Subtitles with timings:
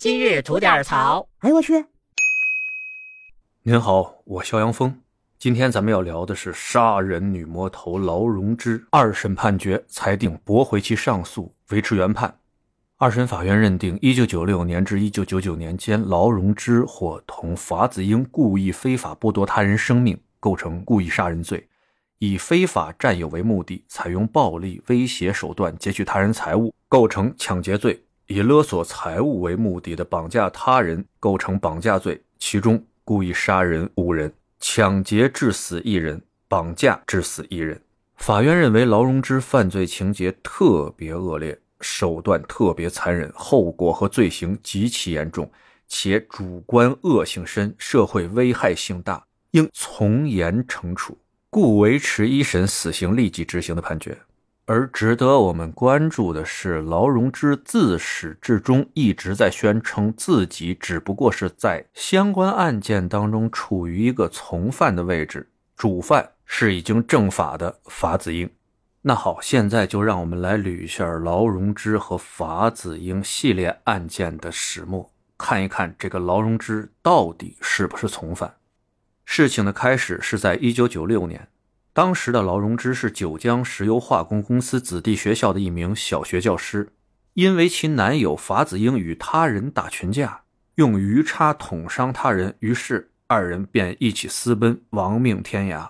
[0.00, 1.28] 今日吐点槽。
[1.40, 1.84] 哎呦我去！
[3.62, 4.98] 您好，我肖阳峰。
[5.38, 8.82] 今天咱们要聊的是杀人女魔头劳荣枝。
[8.92, 12.34] 二审判决裁定驳回其上诉，维持原判。
[12.96, 21.58] 二审法院认定，一九九六年至一九九九年间，劳荣枝伙同法子英故意非法剥夺他人生命，构成故意杀人罪；
[22.20, 27.92] 以非法占有为目的，采用暴力威胁手段劫取他人财物，构成抢劫罪；
[28.30, 32.22] 以勒索财物为目的的绑架他人，构成绑架罪。
[32.38, 37.82] 其中，故意杀人五人，抢劫致死一人，绑架致死一人。
[38.18, 41.58] 法院认为劳荣枝犯罪情节特别恶劣。
[41.80, 45.50] 手段特别残忍，后果和罪行极其严重，
[45.88, 51.18] 且主观恶性深，社会危害性大，应从严惩处，
[51.48, 54.16] 故维持一审死刑立即执行的判决。
[54.72, 68.48] 而值得我们关注的是，劳荣枝自始至终一直在宣称自己只不过是在相关案件当中处于一个从犯的位置，主犯是已经正法的法子英。
[69.02, 78.54] 那好，现在就让我们来捋一下劳荣枝和法子英系列案件的始末，看一看这个劳荣枝到底是不是从犯。
[79.24, 81.48] 事情的开始是在一九九六年，
[82.00, 86.94] 当时的劳荣枝是九江石油化工公司子弟学校的一名小学教师，
[87.34, 90.40] 因为其男友法子英与他人打群架，
[90.76, 95.86] 用鱼叉捅伤他人，于是二人便一起私奔，亡命天涯。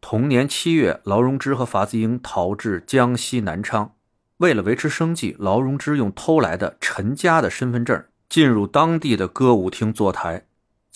[0.00, 3.92] 同年七月，劳荣枝和法子英逃至江西南昌。
[4.38, 10.46] 为了维持生计，劳荣枝用偷来的陈家的身份证进入当地的歌舞厅坐台。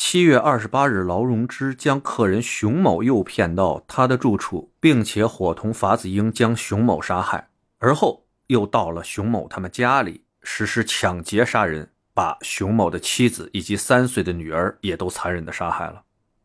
[0.00, 7.50] 七月二十八日，劳荣枝将客人熊某诱骗到他的住处，并且伙同法子英将熊某杀害。
[7.78, 16.04] 而后又到了熊某他们家里实施抢劫杀人，把熊某的妻子以及三岁的女儿也都残忍的杀害了。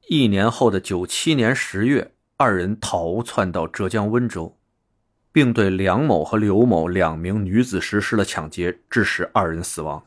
[0.09, 2.11] 一年后的九七年十月。
[2.35, 4.57] 二人逃窜到浙江温州，
[5.31, 10.03] 并对梁某和刘某两名女子实施了抢劫，致使二人死亡。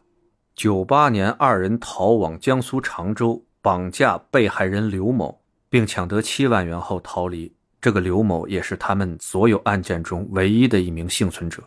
[0.56, 7.54] 九八年，二人逃往江苏常州，绑架被害人刘某，并抢得七万元后逃离。
[7.78, 11.62] 这个刘某也是他们所有案件中唯一的一名幸存者。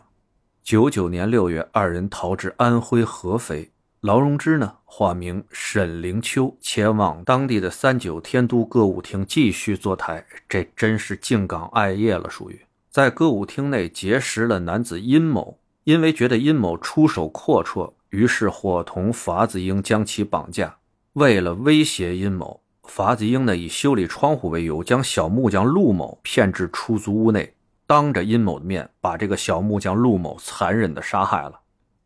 [0.64, 3.70] 九九年六月，二人逃至安徽合肥。
[4.00, 10.26] 劳荣枝呢，化名沈灵秋，前往当地的三九天都歌舞厅继续坐台。
[10.48, 20.76] 这真是静岗爱业了，属于在歌舞厅内结识了男子殷某，因为觉得殷某出手阔绰，于是伙同法子英将其绑架。
[21.14, 27.54] 为了威胁殷某，法子英呢以修理窗户为由，将小木匠陆某骗至出租屋内，
[27.86, 31.60] 当着殷某的面把这个小木匠陆某残忍的杀害了。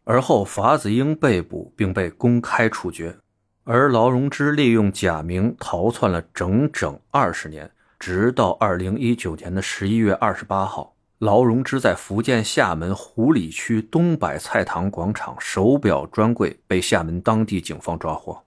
[0.05, 3.17] 而后，法子英被捕并被公开处决，
[3.65, 10.94] 而劳荣枝利用假名逃窜了整整二十年，直到二零一九年的十一月二十八号，
[11.25, 18.43] 劳荣枝在福建厦门湖里区东百菜堂广场手表专柜被厦门当地警方抓获。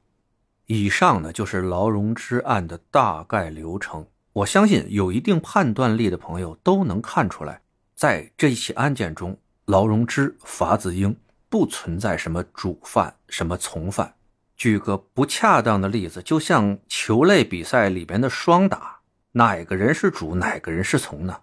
[0.67, 4.05] 以上呢，就是劳荣枝案的大概流程。
[4.31, 7.61] 我相信有一定判断力的朋友都能看出来，
[7.95, 9.35] 在这一起案件中，
[9.66, 11.17] 劳荣枝、法子英。
[11.49, 14.13] 不存在什么主犯、什么从犯。
[14.55, 18.99] 举个不恰当的例子，就像球类比赛里边的双打，
[19.31, 21.37] 哪个人是主，哪个人是从呢？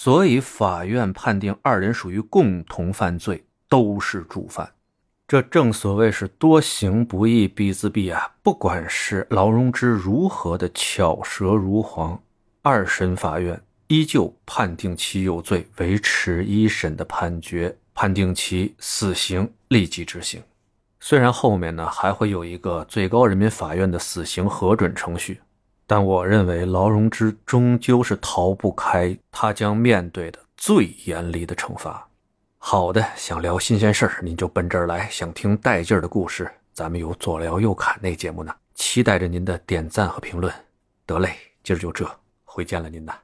[0.00, 4.70] 所以法院判定二人属于共同犯罪，都是主犯。
[5.26, 8.30] 这正所谓是多行不义必自毙啊！
[8.40, 12.22] 不管是劳荣枝如何的巧舌如簧，
[12.62, 17.76] 二审法院依旧判定其有罪，维持一审的判决。
[17.92, 20.40] 判定其死刑立即执行，
[21.00, 25.40] 虽然后面呢还会有一个最高人民法院的死刑核准程序，
[25.88, 32.06] 但我认为劳荣枝终究是逃不开他将面对的最严厉的惩罚。
[32.58, 40.52] 好的，想聊新鲜事儿，您就奔这儿来；想听带劲儿的故事，咱们有左聊右侃那节目呢，期待着您的点赞和评论。
[41.06, 42.06] 得嘞，今儿就这，
[42.44, 43.14] 回见了您呐。